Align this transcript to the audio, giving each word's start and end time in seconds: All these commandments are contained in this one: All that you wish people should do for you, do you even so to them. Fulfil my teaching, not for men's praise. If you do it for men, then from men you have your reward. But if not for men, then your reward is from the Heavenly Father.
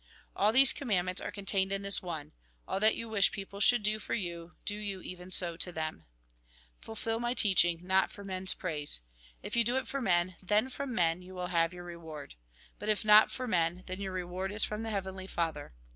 All 0.35 0.51
these 0.51 0.73
commandments 0.73 1.21
are 1.21 1.29
contained 1.31 1.71
in 1.71 1.83
this 1.83 2.01
one: 2.01 2.31
All 2.67 2.79
that 2.79 2.95
you 2.95 3.07
wish 3.07 3.31
people 3.31 3.59
should 3.59 3.83
do 3.83 3.99
for 3.99 4.15
you, 4.15 4.53
do 4.65 4.73
you 4.73 4.99
even 5.01 5.29
so 5.29 5.55
to 5.57 5.71
them. 5.71 6.05
Fulfil 6.79 7.19
my 7.19 7.35
teaching, 7.35 7.81
not 7.85 8.09
for 8.09 8.23
men's 8.23 8.55
praise. 8.55 9.01
If 9.43 9.55
you 9.55 9.63
do 9.63 9.77
it 9.77 9.85
for 9.87 10.01
men, 10.01 10.37
then 10.41 10.69
from 10.69 10.95
men 10.95 11.21
you 11.21 11.37
have 11.37 11.71
your 11.71 11.83
reward. 11.83 12.33
But 12.79 12.89
if 12.89 13.05
not 13.05 13.29
for 13.29 13.45
men, 13.47 13.83
then 13.85 13.99
your 14.01 14.13
reward 14.13 14.51
is 14.51 14.63
from 14.63 14.81
the 14.81 14.89
Heavenly 14.89 15.27
Father. 15.27 15.71